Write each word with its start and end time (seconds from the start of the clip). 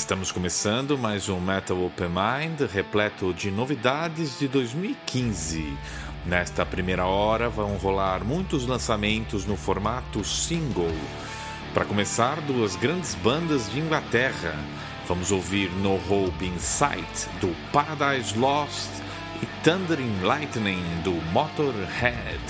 Estamos 0.00 0.32
começando 0.32 0.96
mais 0.96 1.28
um 1.28 1.38
Metal 1.38 1.78
Open 1.84 2.08
Mind 2.08 2.62
repleto 2.72 3.34
de 3.34 3.50
novidades 3.50 4.38
de 4.38 4.48
2015. 4.48 5.76
Nesta 6.24 6.64
primeira 6.64 7.04
hora 7.04 7.50
vão 7.50 7.76
rolar 7.76 8.24
muitos 8.24 8.66
lançamentos 8.66 9.44
no 9.44 9.58
formato 9.58 10.24
single. 10.24 10.90
Para 11.74 11.84
começar, 11.84 12.40
duas 12.40 12.76
grandes 12.76 13.14
bandas 13.14 13.70
de 13.70 13.78
Inglaterra. 13.78 14.56
Vamos 15.06 15.30
ouvir 15.30 15.70
No 15.70 15.96
Hope 15.96 16.46
in 16.46 16.58
Sight 16.58 17.28
do 17.38 17.54
Paradise 17.70 18.36
Lost 18.36 18.90
e 19.42 19.46
Thundering 19.62 20.22
Lightning 20.22 20.82
do 21.04 21.12
Motorhead. 21.30 22.40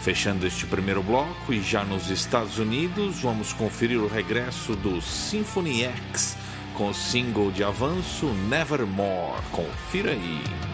Fechando 0.00 0.46
este 0.46 0.66
primeiro 0.66 1.02
bloco 1.02 1.52
e 1.52 1.62
já 1.62 1.84
nos 1.84 2.10
Estados 2.10 2.58
Unidos, 2.58 3.20
vamos 3.20 3.52
conferir 3.52 4.00
o 4.00 4.08
regresso 4.08 4.74
do 4.74 5.00
Symphony 5.02 5.84
X 5.84 6.43
com 6.74 6.90
o 6.90 6.94
single 6.94 7.50
de 7.50 7.64
avanço 7.64 8.26
Nevermore. 8.26 9.40
Confira 9.52 10.10
aí. 10.10 10.73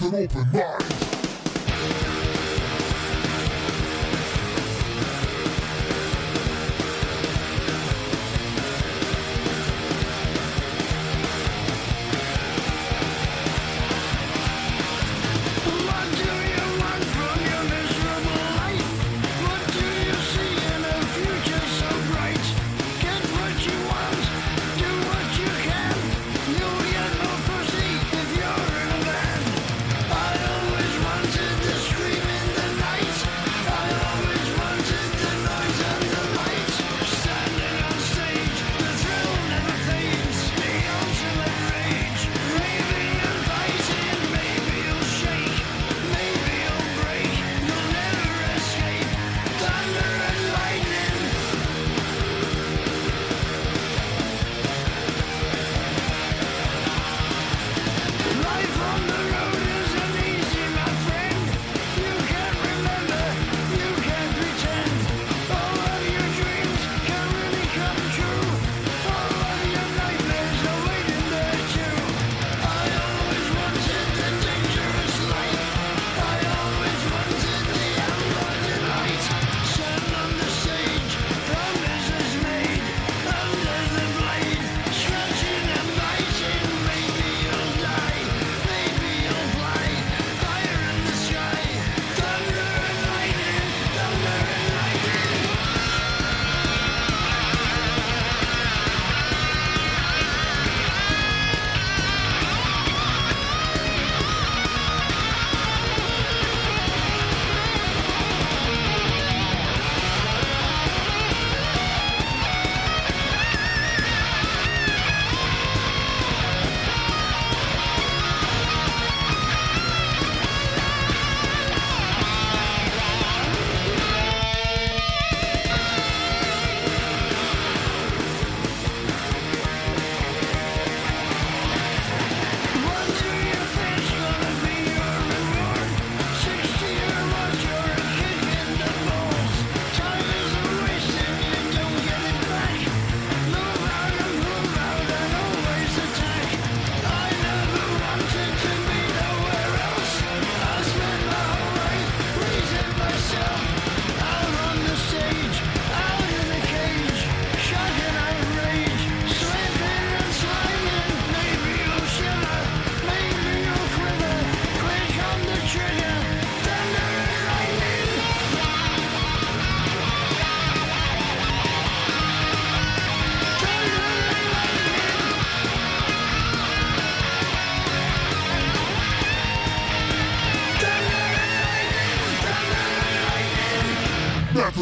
Mind. 0.00 0.14
an 0.14 0.14
open 0.14 0.52
mind. 0.52 0.67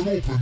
open 0.09 0.39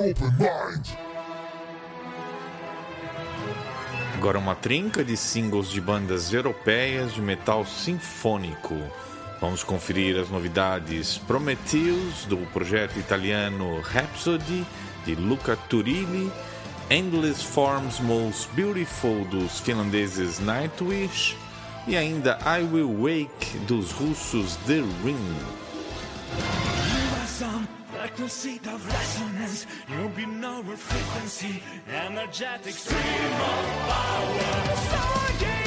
Open 0.00 0.30
Mind. 0.38 0.86
Agora 4.14 4.38
uma 4.38 4.54
trinca 4.54 5.04
de 5.04 5.14
singles 5.14 5.68
de 5.68 5.78
bandas 5.78 6.32
europeias 6.32 7.12
de 7.12 7.20
metal 7.20 7.66
sinfônico. 7.66 8.74
Vamos 9.42 9.62
conferir 9.62 10.18
as 10.18 10.30
novidades 10.30 11.18
Prometheus, 11.18 12.24
do 12.24 12.38
projeto 12.50 12.98
italiano 12.98 13.80
Rhapsody, 13.82 14.66
de 15.04 15.14
Luca 15.14 15.54
Turilli, 15.68 16.32
Endless 16.88 17.42
Forms 17.42 18.00
Most 18.00 18.48
Beautiful, 18.54 19.26
dos 19.26 19.60
finlandeses 19.60 20.38
Nightwish, 20.40 21.36
e 21.86 21.94
ainda 21.94 22.38
I 22.46 22.62
Will 22.62 23.02
Wake, 23.02 23.58
dos 23.66 23.92
russos 23.92 24.56
The 24.66 24.82
Ring. 25.04 25.69
Seat 28.28 28.66
of 28.66 28.86
resonance. 28.86 29.66
You'll 29.88 30.08
be 30.10 30.24
nowhere 30.26 30.76
frequency, 30.76 31.62
energetic 31.88 32.74
stream 32.74 33.32
of 33.50 33.64
power. 33.88 34.38
Stargate 34.86 35.59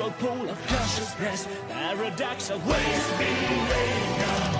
astral 0.00 0.34
pole 0.34 0.48
of 0.48 0.66
consciousness, 0.66 1.46
paradox 1.68 2.50
of 2.50 2.66
waste 2.66 3.18
behavior. 3.18 4.59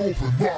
Open 0.00 0.38
mind. 0.38 0.51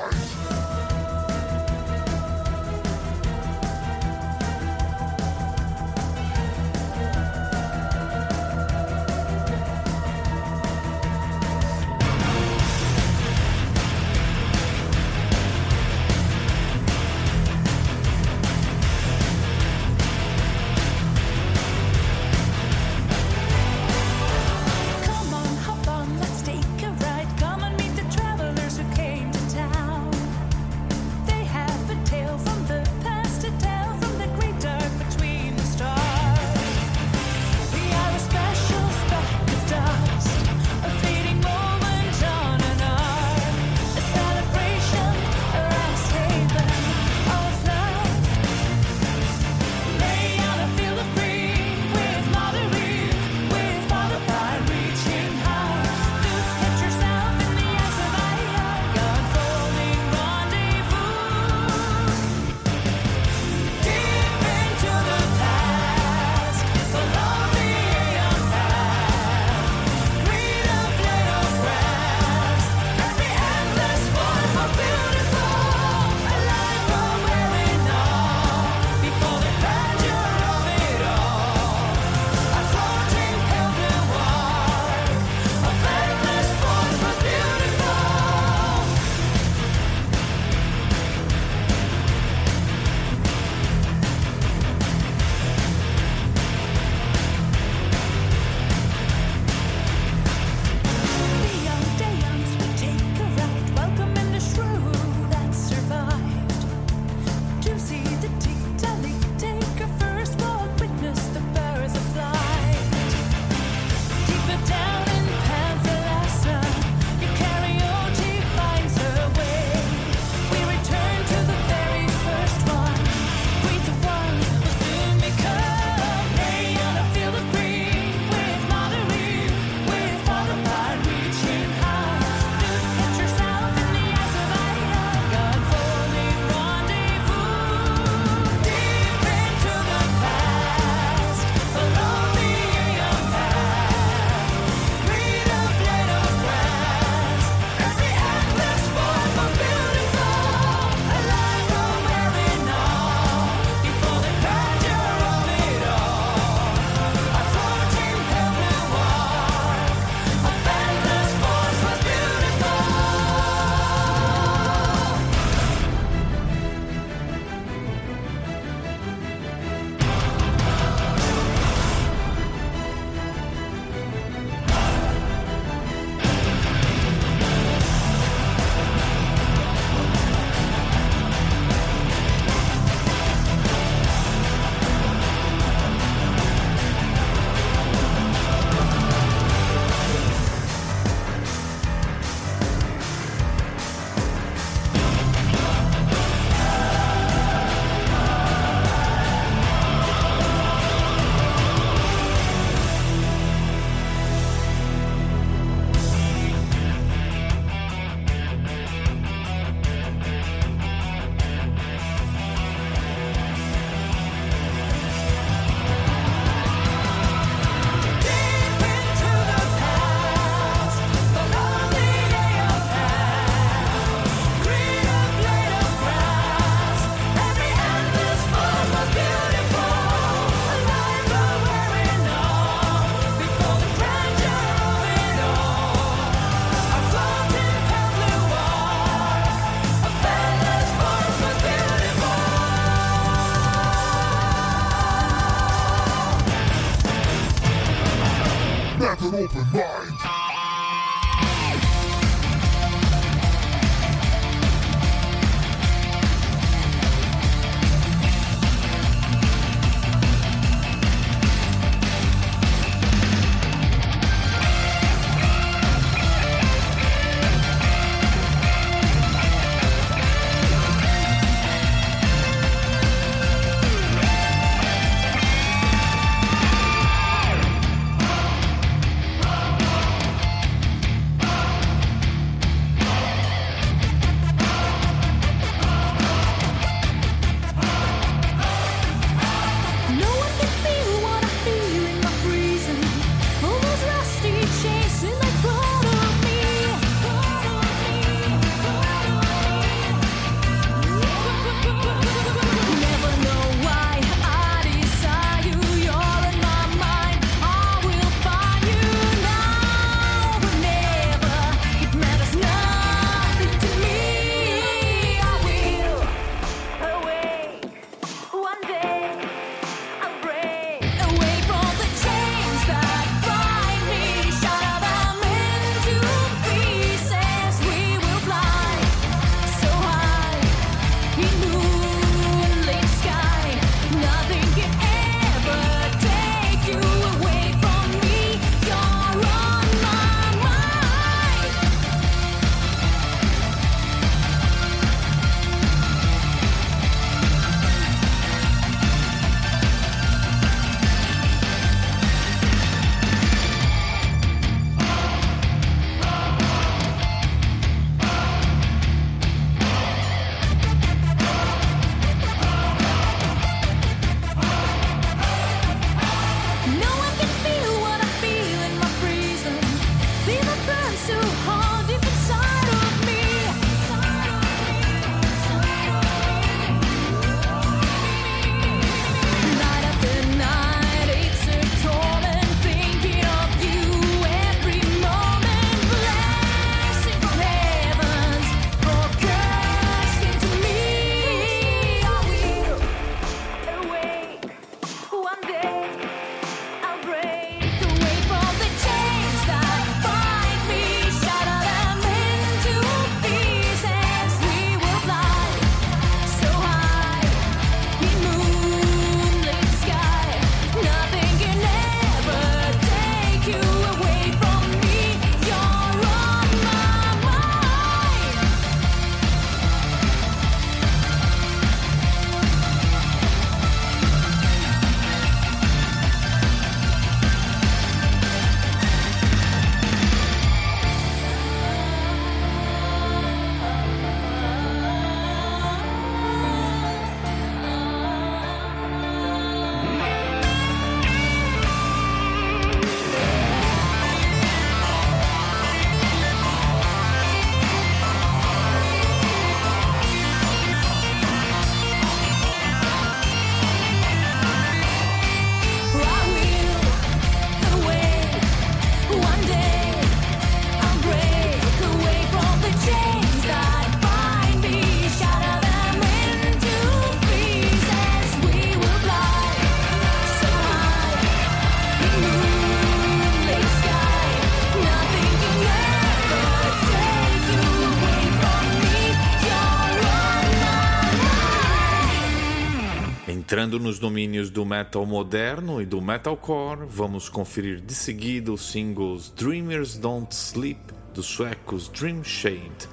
Entrando 483.85 484.03
nos 484.03 484.19
domínios 484.19 484.71
do 484.71 484.83
metal 484.83 485.27
moderno 485.27 486.01
e 486.01 486.07
do 486.07 486.19
metalcore, 486.19 487.05
vamos 487.07 487.51
conferir 487.51 488.01
de 488.01 488.15
seguida 488.15 488.73
os 488.73 488.91
singles 488.91 489.53
Dreamers 489.55 490.17
Don't 490.17 490.55
Sleep 490.55 490.99
dos 491.35 491.45
suecos 491.45 492.09
Dream 492.09 492.43
Shade, 492.43 493.07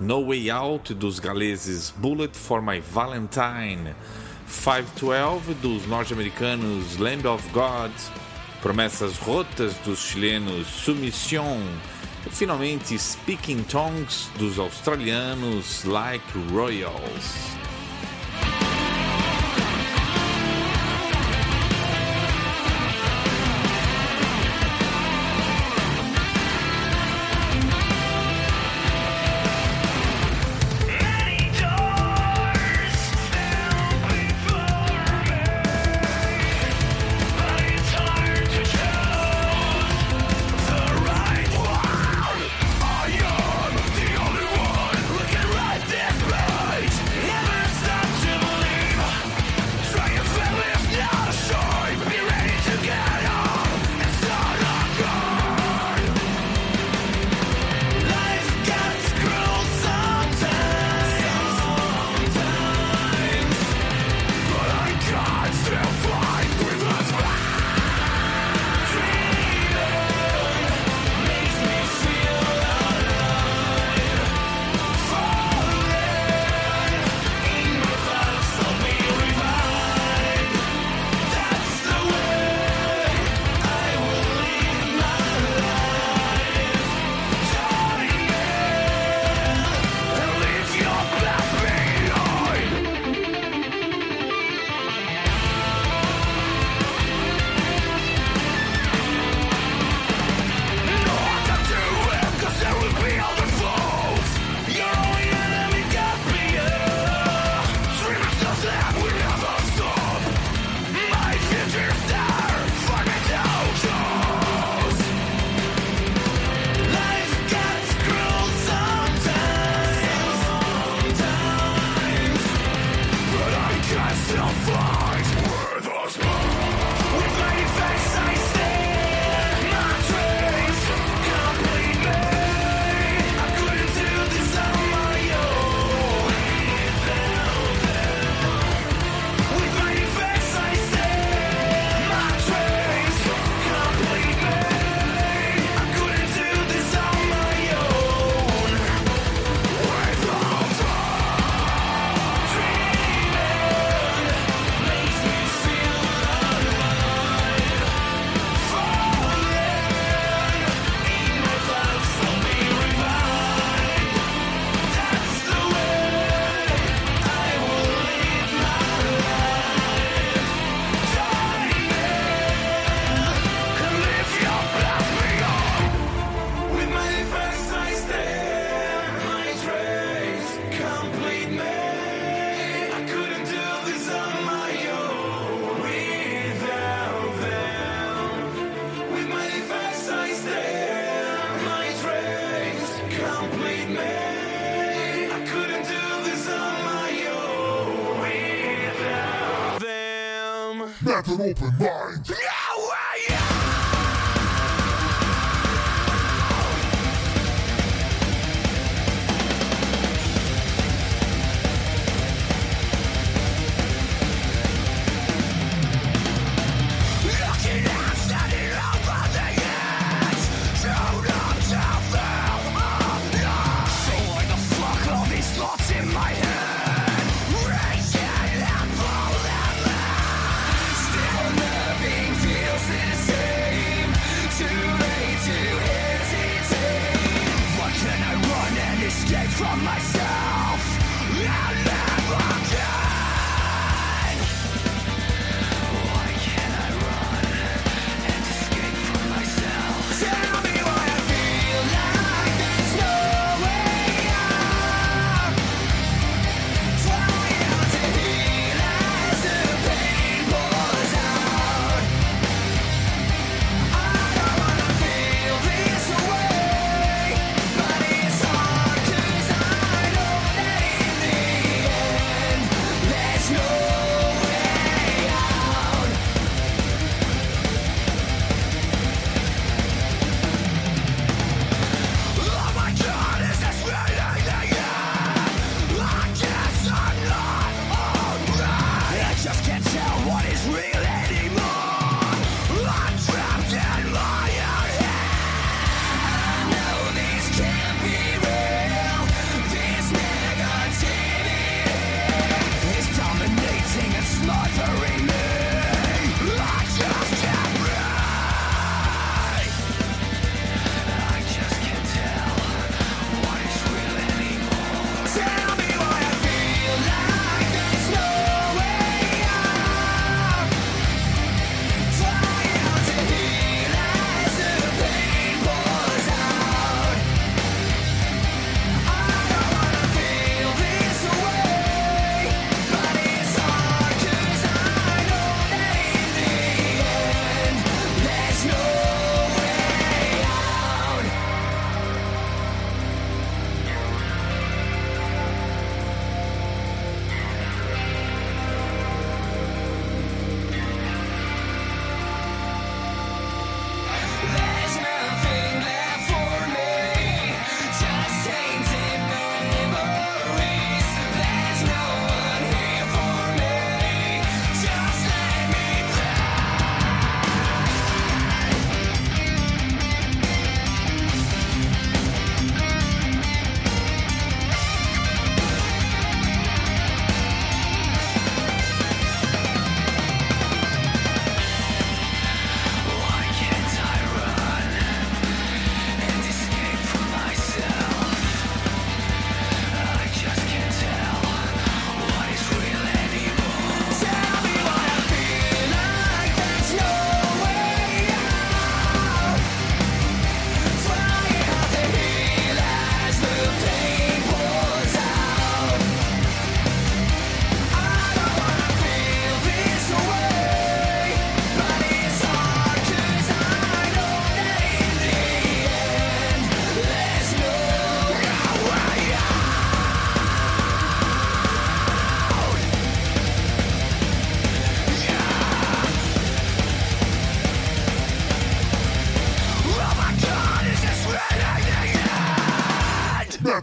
No 0.00 0.28
Way 0.28 0.50
Out 0.50 0.94
dos 0.94 1.18
galeses 1.18 1.90
Bullet 1.90 2.34
for 2.34 2.62
My 2.62 2.80
Valentine, 2.80 3.94
512 4.48 5.52
dos 5.60 5.86
norte-americanos 5.86 6.96
Land 6.96 7.28
of 7.28 7.46
God, 7.50 7.92
Promessas 8.62 9.18
Rotas 9.18 9.74
dos 9.84 9.98
chilenos 9.98 10.66
Submission 10.68 11.60
e 12.26 12.30
finalmente 12.30 12.98
Speaking 12.98 13.62
Tongues 13.64 14.30
dos 14.38 14.58
australianos 14.58 15.84
Like 15.84 16.24
Royals. 16.50 17.63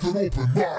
Open 0.04 0.71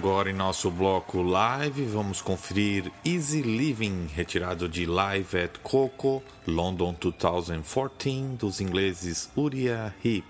agora 0.00 0.30
em 0.30 0.32
nosso 0.32 0.70
bloco 0.70 1.20
live, 1.20 1.84
vamos 1.84 2.22
conferir 2.22 2.90
Easy 3.04 3.42
Living, 3.42 4.06
retirado 4.06 4.66
de 4.66 4.86
Live 4.86 5.38
at 5.38 5.58
Coco, 5.62 6.22
London 6.46 6.96
2014, 6.98 8.38
dos 8.38 8.62
ingleses 8.62 9.30
Uriah 9.36 9.92
Heep. 10.02 10.24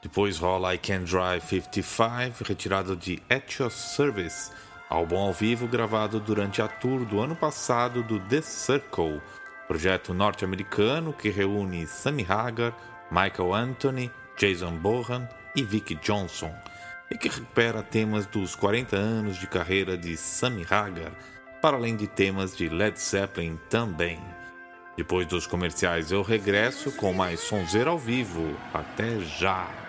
Depois 0.00 0.38
rola 0.38 0.76
I 0.76 0.78
Can 0.78 1.02
Drive 1.02 1.42
55, 1.44 2.44
retirado 2.44 2.94
de 2.94 3.20
At 3.28 3.58
Your 3.58 3.72
Service, 3.72 4.52
álbum 4.88 5.18
ao 5.18 5.32
vivo 5.32 5.66
gravado 5.66 6.20
durante 6.20 6.62
a 6.62 6.68
tour 6.68 7.04
do 7.04 7.20
ano 7.20 7.34
passado 7.34 8.00
do 8.04 8.20
The 8.20 8.42
Circle, 8.42 9.20
projeto 9.66 10.14
norte-americano 10.14 11.12
que 11.12 11.30
reúne 11.30 11.84
Sammy 11.88 12.24
Hagar, 12.28 12.72
Michael 13.10 13.54
Anthony, 13.54 14.08
Jason 14.38 14.76
Bohan 14.76 15.28
e 15.56 15.64
Vicky 15.64 15.96
Johnson 15.96 16.54
e 17.14 17.18
que 17.18 17.28
recupera 17.28 17.80
temas 17.80 18.26
dos 18.26 18.56
40 18.56 18.96
anos 18.96 19.36
de 19.38 19.46
carreira 19.46 19.96
de 19.96 20.16
Sammy 20.16 20.66
Hagar, 20.68 21.12
para 21.62 21.76
além 21.76 21.94
de 21.94 22.08
temas 22.08 22.56
de 22.56 22.68
Led 22.68 23.00
Zeppelin 23.00 23.56
também. 23.70 24.18
Depois 24.96 25.24
dos 25.24 25.46
comerciais 25.46 26.10
eu 26.10 26.22
regresso 26.22 26.90
com 26.90 27.12
mais 27.12 27.38
sonzeiro 27.38 27.90
ao 27.90 27.98
vivo. 27.98 28.56
Até 28.72 29.20
já! 29.20 29.83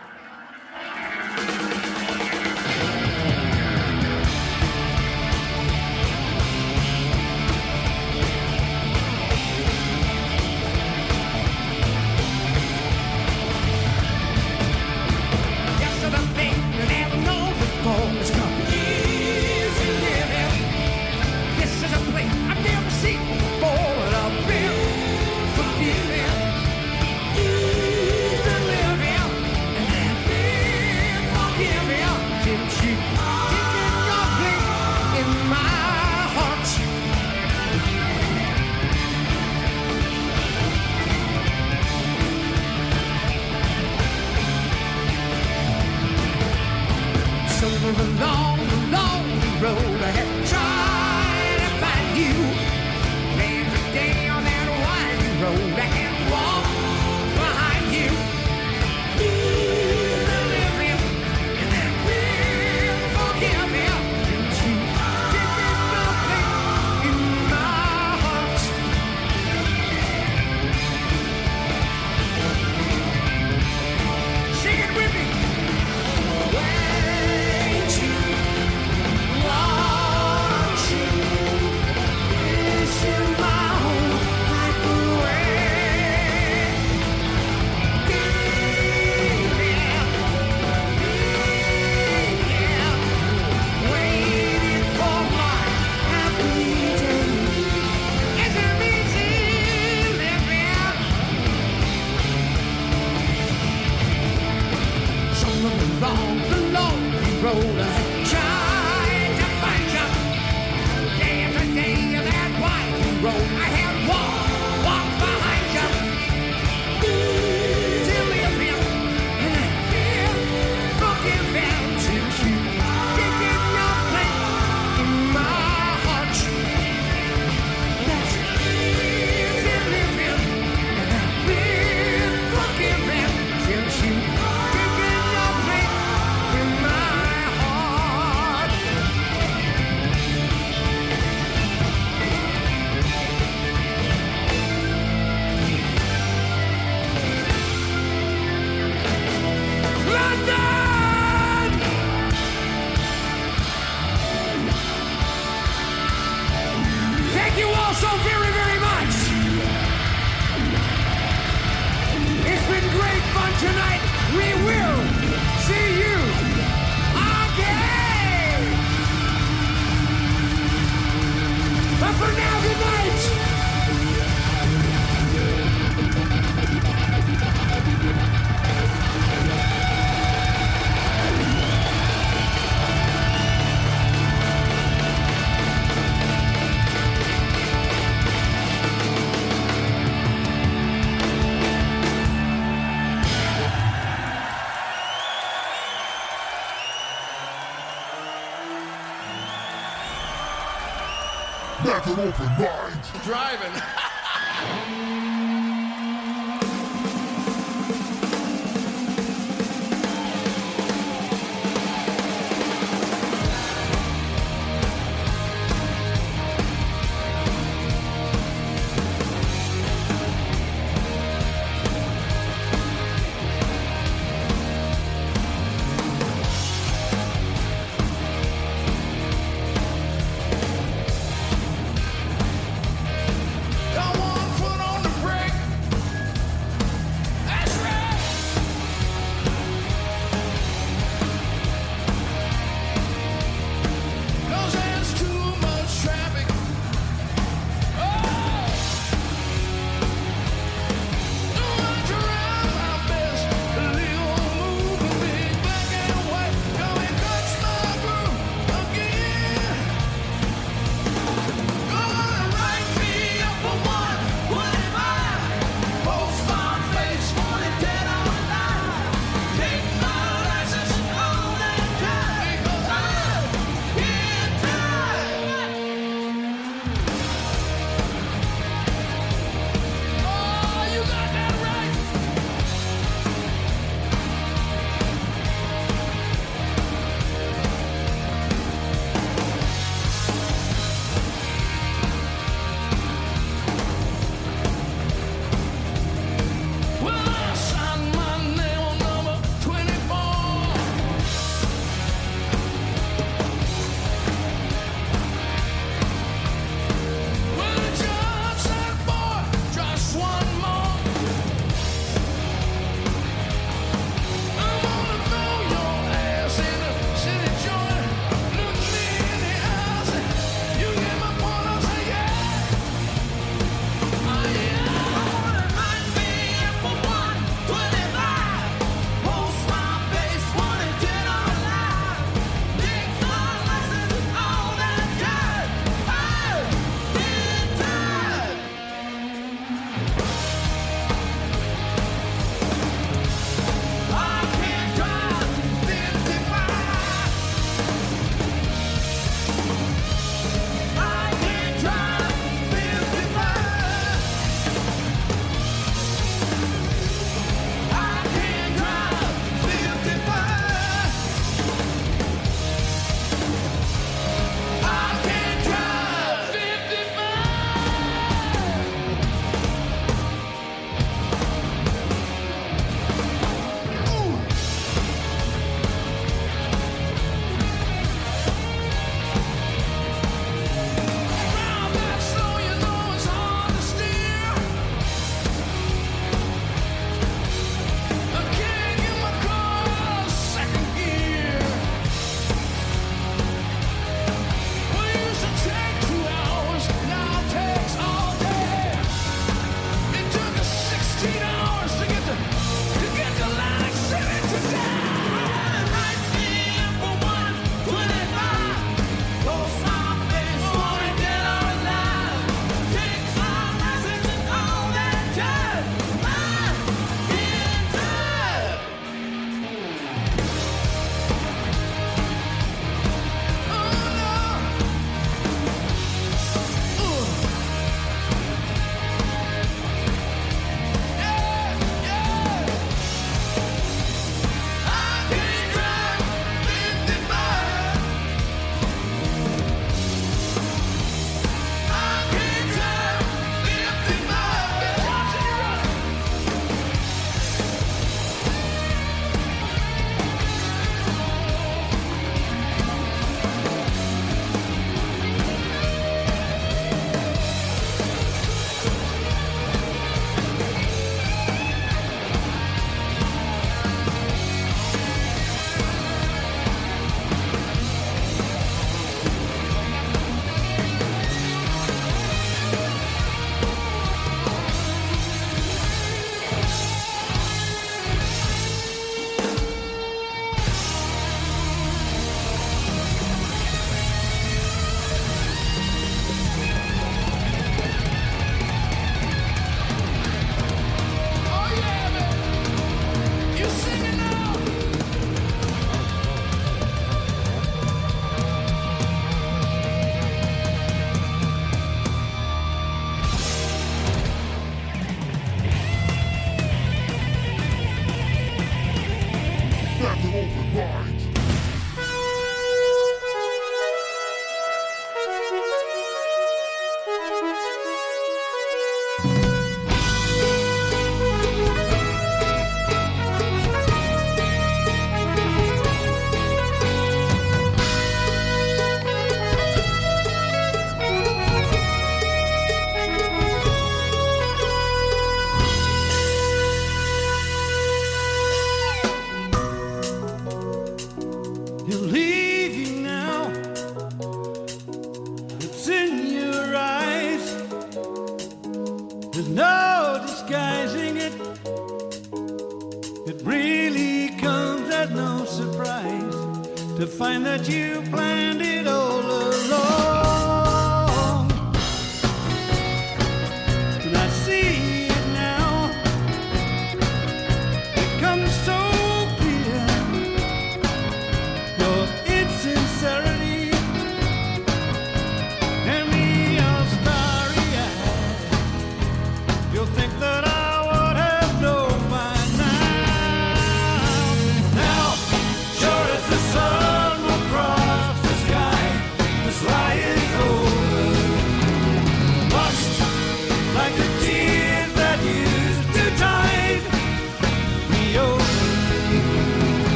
Metal 202.05 202.27
Open 202.27 202.45
Mind. 202.59 202.74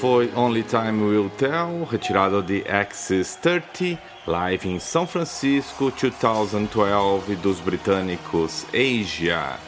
Foi 0.00 0.32
Only 0.34 0.62
Time 0.62 1.02
Will 1.02 1.30
Tell, 1.36 1.84
retirado 1.84 2.42
de 2.42 2.64
Axis 2.66 3.36
30, 3.36 4.00
live 4.26 4.66
em 4.66 4.78
São 4.78 5.06
Francisco 5.06 5.92
2012 5.92 7.36
dos 7.36 7.60
britânicos 7.60 8.64
Asia. 8.72 9.58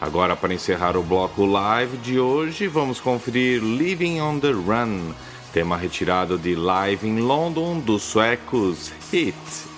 Agora, 0.00 0.36
para 0.36 0.54
encerrar 0.54 0.96
o 0.96 1.02
bloco 1.02 1.44
live 1.44 1.96
de 1.96 2.20
hoje, 2.20 2.68
vamos 2.68 3.00
conferir 3.00 3.60
Living 3.60 4.20
on 4.20 4.38
the 4.38 4.52
Run, 4.52 5.12
tema 5.52 5.76
retirado 5.76 6.38
de 6.38 6.54
Live 6.54 7.08
em 7.08 7.18
London 7.18 7.80
dos 7.80 8.04
suecos 8.04 8.92
Hit. 9.10 9.69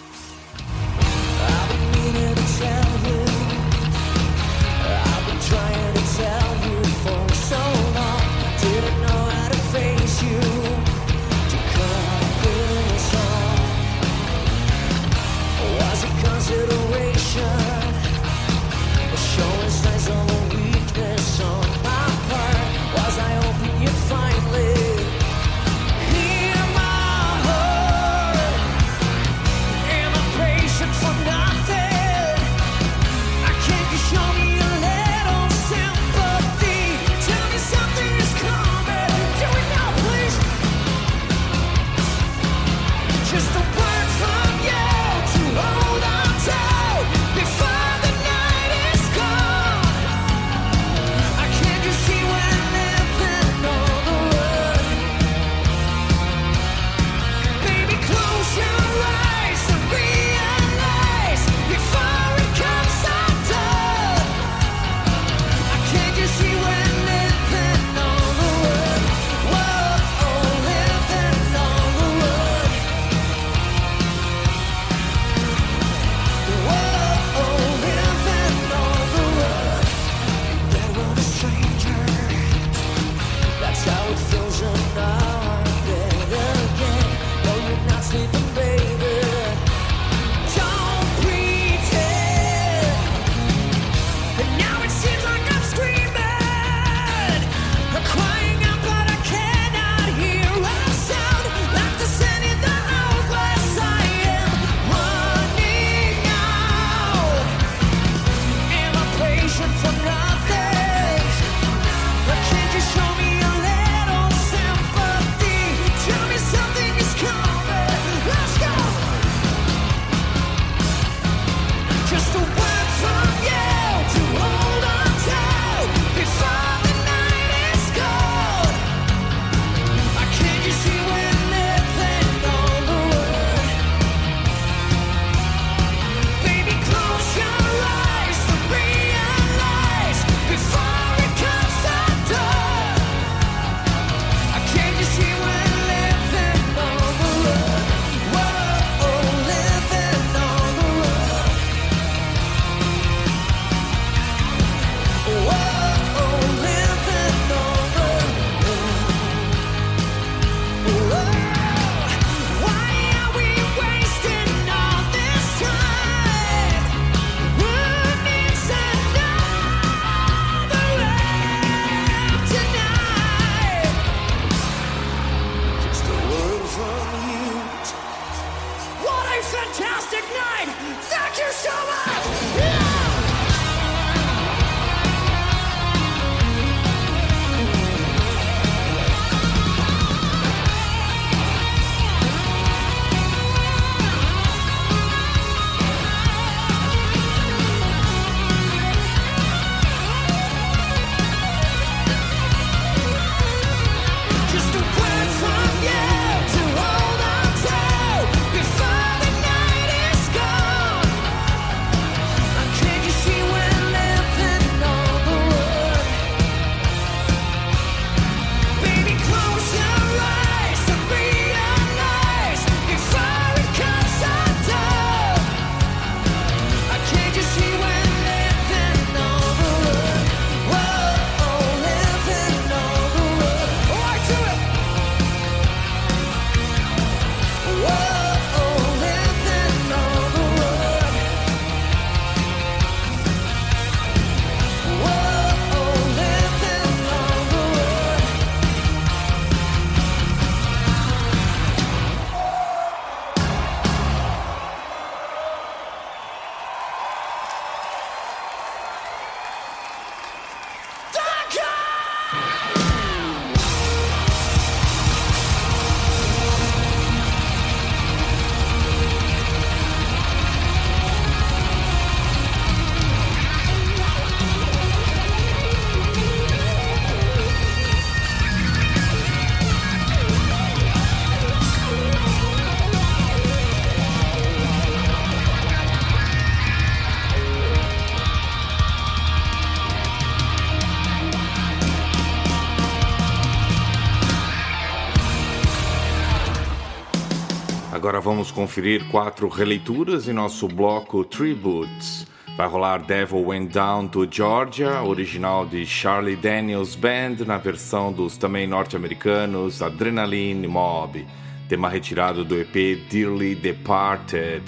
Vamos 298.22 298.52
conferir 298.52 299.04
quatro 299.10 299.48
releituras 299.48 300.28
em 300.28 300.32
nosso 300.32 300.68
bloco 300.68 301.24
Tributes. 301.24 302.24
Vai 302.56 302.68
rolar 302.68 302.98
Devil 302.98 303.46
Went 303.46 303.72
Down 303.72 304.06
to 304.06 304.28
Georgia, 304.30 305.02
original 305.02 305.66
de 305.66 305.84
Charlie 305.84 306.36
Daniels 306.36 306.94
Band, 306.94 307.44
na 307.44 307.58
versão 307.58 308.12
dos 308.12 308.36
também 308.36 308.66
norte-americanos 308.66 309.82
Adrenaline 309.82 310.68
Mob, 310.68 311.26
tema 311.68 311.88
retirado 311.88 312.44
do 312.44 312.60
EP 312.60 313.08
Dearly 313.10 313.56
Departed. 313.56 314.62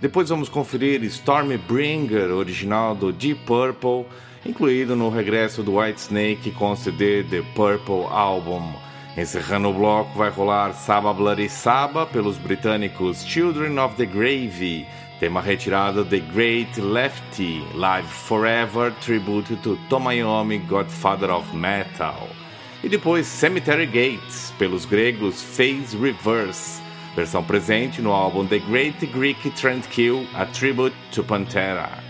Depois 0.00 0.30
vamos 0.30 0.48
conferir 0.48 1.04
Stormbringer, 1.04 2.30
original 2.30 2.94
do 2.94 3.12
Deep 3.12 3.44
Purple, 3.44 4.06
incluído 4.46 4.96
no 4.96 5.10
regresso 5.10 5.62
do 5.62 5.76
Whitesnake 5.76 6.52
com 6.52 6.70
o 6.70 6.76
CD 6.76 7.22
The 7.24 7.42
Purple 7.54 8.06
Album. 8.10 8.72
Encerrando 9.16 9.70
o 9.70 9.72
bloco 9.72 10.18
vai 10.18 10.28
rolar 10.28 10.72
Saba 10.72 11.12
Bloody 11.12 11.48
Saba 11.48 12.04
pelos 12.04 12.36
britânicos 12.36 13.24
Children 13.24 13.78
of 13.78 13.94
the 13.94 14.06
Grave, 14.06 14.88
tema 15.20 15.40
retirado 15.40 16.04
The 16.04 16.18
Great 16.18 16.80
Lefty, 16.80 17.62
Live 17.74 18.08
Forever, 18.08 18.92
tribute 19.00 19.54
to 19.62 19.78
Tomayomi, 19.88 20.58
Godfather 20.66 21.30
of 21.30 21.56
Metal. 21.56 22.28
E 22.82 22.88
depois 22.88 23.26
Cemetery 23.28 23.86
Gates, 23.86 24.52
pelos 24.58 24.84
gregos 24.84 25.40
Phase 25.40 25.96
Reverse, 25.96 26.82
versão 27.14 27.44
presente 27.44 28.02
no 28.02 28.10
álbum 28.10 28.44
The 28.44 28.58
Great 28.58 29.06
Greek 29.06 29.48
Trendkill, 29.50 30.26
A 30.34 30.44
Tribute 30.44 30.96
to 31.12 31.22
Pantera. 31.22 32.03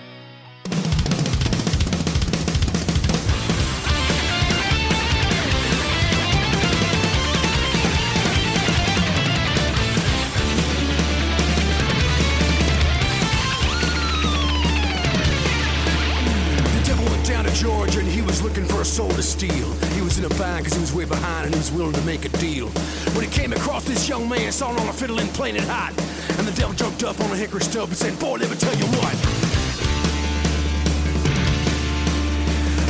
Way 21.05 21.16
behind 21.16 21.46
and 21.46 21.55
he 21.55 21.59
was 21.59 21.72
willing 21.72 21.92
to 21.92 22.02
make 22.02 22.24
a 22.24 22.28
deal. 22.38 22.68
When 23.14 23.24
he 23.24 23.30
came 23.30 23.52
across 23.52 23.84
this 23.84 24.09
young 24.09 24.28
man 24.28 24.52
sawing 24.52 24.78
on 24.78 24.88
a 24.88 24.92
fiddle 24.92 25.18
and 25.18 25.28
playing 25.30 25.57
it 25.57 25.64
hot, 25.64 25.92
and 26.38 26.46
the 26.46 26.52
devil 26.52 26.74
jumped 26.74 27.02
up 27.02 27.18
on 27.20 27.30
a 27.30 27.36
hickory 27.36 27.62
stub 27.62 27.88
and 27.88 27.96
said, 27.96 28.18
Boy, 28.18 28.36
let 28.36 28.50
me 28.50 28.57
tell 28.57 28.74
you 28.74 28.86
what. 28.98 29.14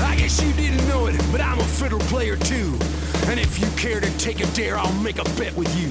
I 0.05 0.17
guess 0.17 0.43
you 0.43 0.53
didn't 0.53 0.87
know 0.89 1.07
it, 1.07 1.21
but 1.33 1.41
I'm 1.41 1.59
a 1.59 1.65
fiddle 1.65 2.01
player 2.11 2.37
too. 2.37 2.77
And 3.27 3.41
if 3.41 3.59
you 3.59 3.69
care 3.77 4.01
to 4.01 4.19
take 4.19 4.41
a 4.41 4.47
dare, 4.53 4.77
I'll 4.77 5.01
make 5.01 5.19
a 5.19 5.25
bet 5.37 5.55
with 5.57 5.71
you. 5.81 5.91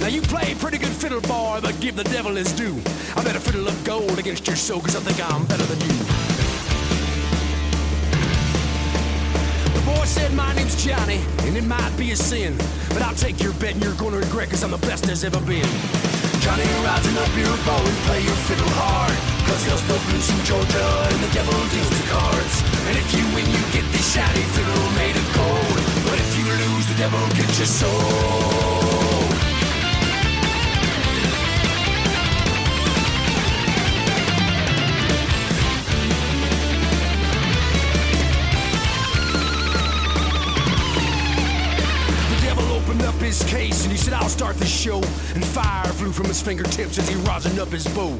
Now 0.00 0.08
you 0.08 0.22
play 0.22 0.54
pretty 0.54 0.78
good 0.78 0.92
fiddle, 0.92 1.20
boy, 1.20 1.60
but 1.62 1.78
give 1.80 1.94
the 1.96 2.04
devil 2.04 2.34
his 2.34 2.52
due. 2.52 2.80
I 3.16 3.22
bet 3.22 3.36
a 3.36 3.40
fiddle 3.40 3.68
of 3.68 3.84
gold 3.84 4.18
against 4.18 4.46
your 4.46 4.56
soul, 4.56 4.80
cause 4.80 4.96
I 4.96 5.00
think 5.00 5.20
I'm 5.32 5.44
better 5.46 5.64
than 5.64 5.80
you. 5.80 6.29
Boy 9.94 10.04
said 10.04 10.32
my 10.34 10.52
name's 10.54 10.76
Johnny, 10.82 11.20
and 11.46 11.56
it 11.56 11.64
might 11.64 11.94
be 11.96 12.12
a 12.12 12.16
sin. 12.16 12.54
But 12.90 13.02
I'll 13.02 13.14
take 13.14 13.42
your 13.42 13.52
bet 13.54 13.74
and 13.74 13.82
you're 13.82 13.94
gonna 13.94 14.18
regret, 14.18 14.50
cause 14.50 14.62
I'm 14.62 14.70
the 14.70 14.84
best 14.86 15.04
there's 15.04 15.24
ever 15.24 15.40
been. 15.40 15.70
Johnny, 16.40 16.64
rising 16.84 17.16
up 17.18 17.32
your 17.36 17.56
bow 17.66 17.80
and 17.80 17.98
play 18.08 18.20
your 18.22 18.38
fiddle 18.48 18.72
hard. 18.80 19.16
Cause 19.48 19.62
there's 19.66 19.84
no 19.88 19.96
blues 20.06 20.26
from 20.30 20.40
Georgia, 20.44 20.86
and 21.10 21.20
the 21.20 21.30
devil 21.34 21.54
deals 21.74 21.94
the 22.00 22.06
cards. 22.08 22.54
And 22.88 22.94
if 22.96 23.08
you 23.16 23.24
win, 23.34 23.46
you 23.50 23.62
get 23.74 23.84
this 23.92 24.06
shiny 24.14 24.44
fiddle 24.54 24.86
made 25.00 25.16
of 25.16 25.26
gold. 25.34 25.76
But 26.06 26.18
if 26.18 26.30
you 26.38 26.46
lose, 26.46 26.86
the 26.86 26.96
devil 26.98 27.20
gets 27.36 27.58
your 27.58 27.66
soul. 27.66 28.59
Start 44.30 44.56
the 44.56 44.66
show. 44.66 44.98
And 45.34 45.44
fire 45.44 45.92
flew 45.92 46.12
from 46.12 46.26
his 46.26 46.40
fingertips 46.40 46.98
as 46.98 47.08
he 47.08 47.16
rosined 47.26 47.58
up 47.58 47.68
his 47.68 47.86
bow. 47.88 48.16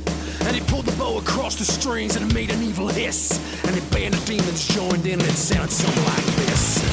And 0.46 0.56
he 0.56 0.60
pulled 0.62 0.86
the 0.86 0.96
bow 0.98 1.18
across 1.18 1.56
the 1.56 1.64
strings 1.64 2.16
and 2.16 2.30
it 2.30 2.34
made 2.34 2.50
an 2.50 2.62
evil 2.62 2.88
hiss. 2.88 3.38
And 3.64 3.74
the 3.74 3.94
band 3.94 4.14
of 4.14 4.24
demons 4.24 4.66
joined 4.66 5.06
in 5.06 5.20
and 5.20 5.28
it 5.28 5.36
sounded 5.36 5.70
something 5.70 6.04
like 6.04 6.26
this. 6.36 6.89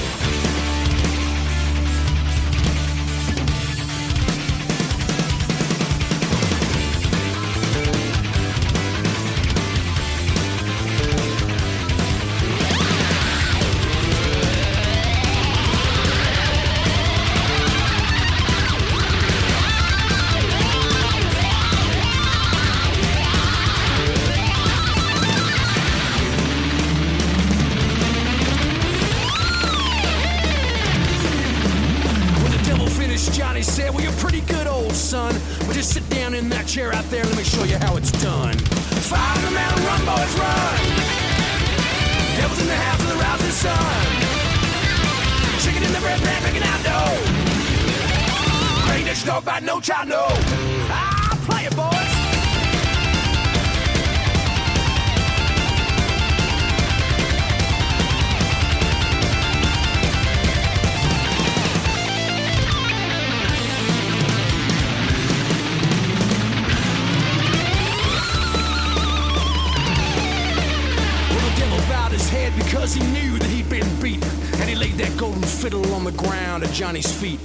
Johnny's 76.77 77.11
feet. 77.11 77.39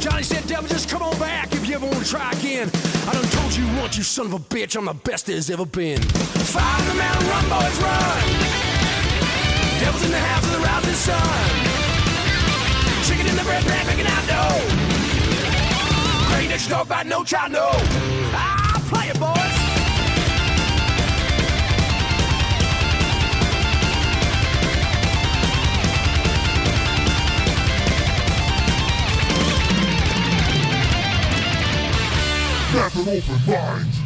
Johnny 0.00 0.22
said, 0.22 0.46
Devil, 0.46 0.66
just 0.66 0.88
come 0.88 1.02
on 1.02 1.16
back 1.18 1.52
if 1.52 1.68
you 1.68 1.74
ever 1.74 1.84
want 1.84 2.02
to 2.02 2.10
try 2.10 2.32
again. 2.32 2.70
I 3.06 3.12
done 3.12 3.24
told 3.24 3.54
you 3.54 3.66
once, 3.78 3.94
you 3.98 4.02
son 4.02 4.24
of 4.24 4.32
a 4.32 4.38
bitch, 4.38 4.74
I'm 4.74 4.86
the 4.86 4.94
best 4.94 5.26
there's 5.26 5.50
ever 5.50 5.66
been. 5.66 6.00
Fire 6.00 6.88
the 6.88 6.94
mountain, 6.94 7.28
run, 7.28 7.44
boys, 7.44 7.82
run. 7.82 8.22
Devil's 9.78 10.02
in 10.02 10.10
the 10.10 10.18
house 10.18 10.44
of 10.46 10.52
the 10.52 10.60
rising 10.60 10.94
sun. 10.94 11.20
Chicken 13.04 13.26
in 13.26 13.36
the 13.36 13.44
bread 13.44 13.62
pan, 13.64 13.86
making 13.86 14.06
out 14.06 14.26
dough. 14.26 14.64
Great 16.34 16.58
talk 16.60 16.86
about 16.86 17.06
no 17.06 17.22
child, 17.22 17.52
no. 17.52 17.68
Ah, 18.32 18.82
play 18.88 19.08
it, 19.08 19.20
boys. 19.20 19.59
Have 32.70 32.96
an 32.96 33.08
open 33.08 33.46
mind. 33.48 33.99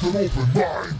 Have 0.00 0.14
an 0.14 0.24
open 0.24 0.54
mind. 0.54 0.97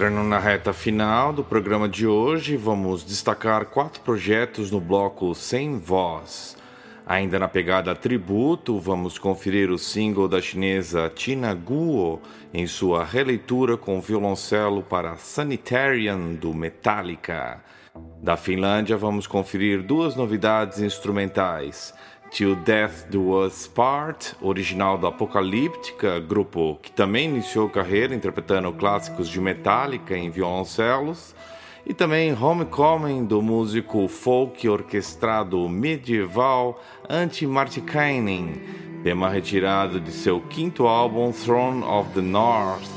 Entrando 0.00 0.22
na 0.22 0.38
reta 0.38 0.72
final 0.72 1.30
do 1.30 1.44
programa 1.44 1.86
de 1.86 2.06
hoje, 2.06 2.56
vamos 2.56 3.04
destacar 3.04 3.66
quatro 3.66 4.00
projetos 4.00 4.70
no 4.70 4.80
bloco 4.80 5.34
Sem 5.34 5.78
Voz. 5.78 6.56
Ainda 7.06 7.38
na 7.38 7.46
pegada 7.46 7.94
tributo, 7.94 8.78
vamos 8.78 9.18
conferir 9.18 9.70
o 9.70 9.76
single 9.76 10.26
da 10.26 10.40
chinesa 10.40 11.12
Tina 11.14 11.52
Guo 11.52 12.18
em 12.50 12.66
sua 12.66 13.04
releitura 13.04 13.76
com 13.76 14.00
violoncelo 14.00 14.82
para 14.82 15.18
Sanitarian 15.18 16.32
do 16.32 16.54
Metallica. 16.54 17.62
Da 18.22 18.38
Finlândia, 18.38 18.96
vamos 18.96 19.26
conferir 19.26 19.82
duas 19.82 20.16
novidades 20.16 20.80
instrumentais. 20.80 21.92
Till 22.30 22.54
Death 22.54 23.08
Do 23.10 23.44
Us 23.44 23.66
Part, 23.66 24.36
original 24.40 24.96
do 24.96 25.06
Apocalíptica, 25.08 26.20
grupo 26.20 26.78
que 26.80 26.92
também 26.92 27.28
iniciou 27.28 27.68
carreira 27.68 28.14
interpretando 28.14 28.72
clássicos 28.72 29.28
de 29.28 29.40
Metallica 29.40 30.16
em 30.16 30.30
violoncelos, 30.30 31.34
e 31.84 31.92
também 31.92 32.32
Homecoming 32.32 33.24
do 33.24 33.42
músico 33.42 34.06
folk 34.06 34.68
orquestrado 34.68 35.68
medieval 35.68 36.80
Antti 37.08 37.46
Martikainen, 37.46 38.62
tema 39.02 39.28
retirado 39.28 39.98
de 39.98 40.12
seu 40.12 40.40
quinto 40.40 40.86
álbum 40.86 41.32
Throne 41.32 41.82
of 41.82 42.10
the 42.10 42.20
North. 42.20 42.88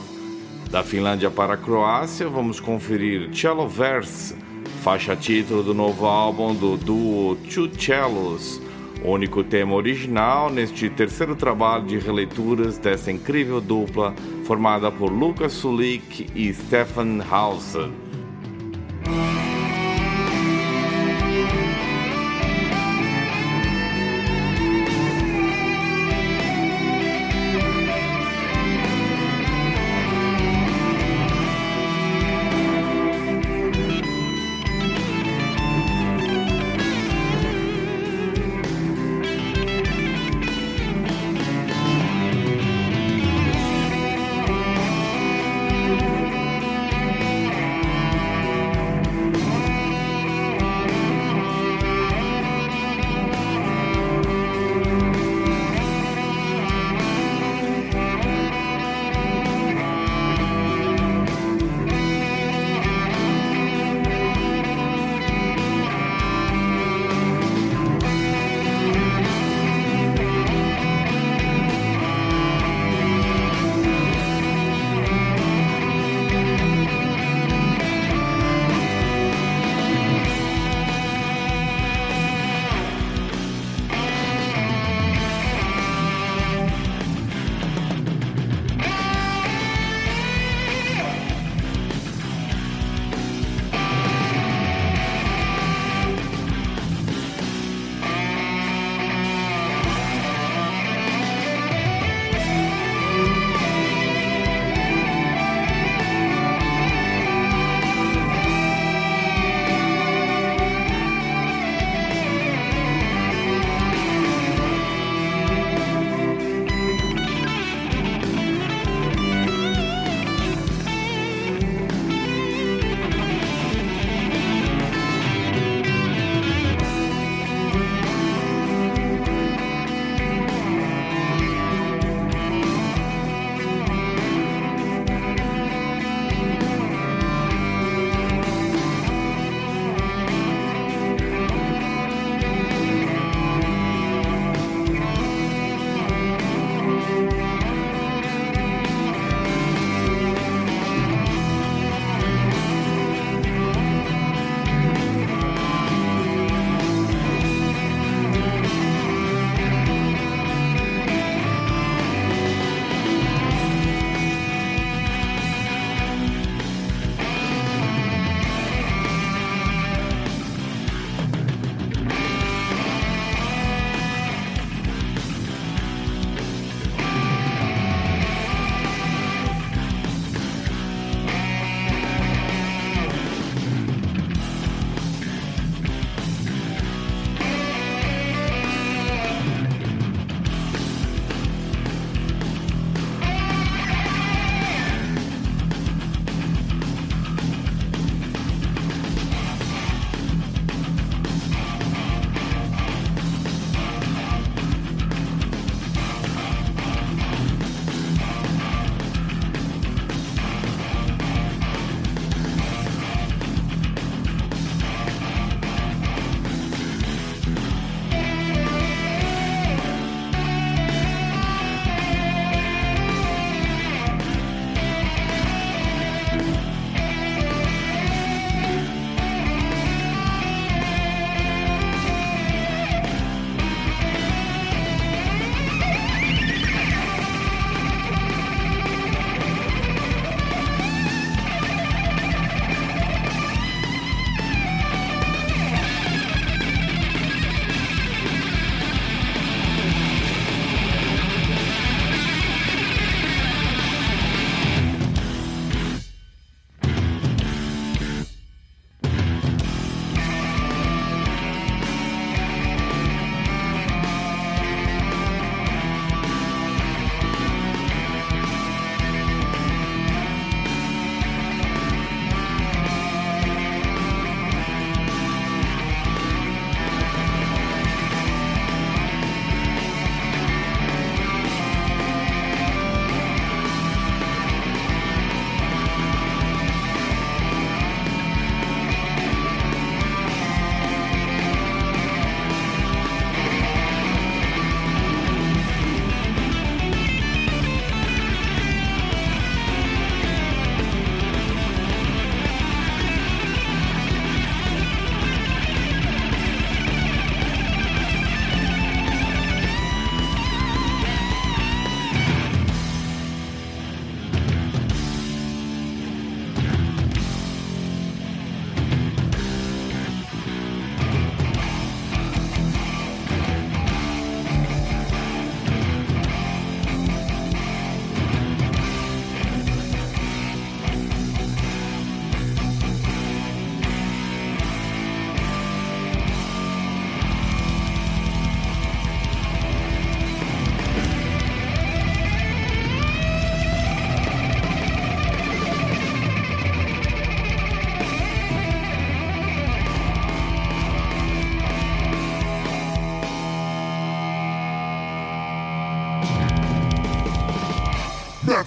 Da 0.69 0.83
Finlândia 0.83 1.31
para 1.31 1.53
a 1.53 1.57
Croácia, 1.57 2.27
vamos 2.27 2.59
conferir 2.59 3.31
Cello 3.31 3.67
Verse, 3.67 4.35
faixa 4.81 5.15
título 5.15 5.63
do 5.63 5.73
novo 5.73 6.05
álbum 6.05 6.53
do 6.53 6.77
duo 6.77 7.35
Two 7.51 7.69
Cellos, 7.79 8.59
único 9.03 9.43
tema 9.43 9.75
original 9.75 10.49
neste 10.49 10.89
terceiro 10.89 11.35
trabalho 11.35 11.85
de 11.85 11.97
releituras 11.97 12.77
dessa 12.77 13.11
incrível 13.11 13.59
dupla 13.59 14.13
formada 14.45 14.91
por 14.91 15.11
Lucas 15.11 15.53
Sulik 15.53 16.27
e 16.35 16.53
Stefan 16.53 17.21
Hauser. 17.29 17.89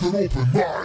An 0.07 0.15
open 0.15 0.53
mind. 0.53 0.76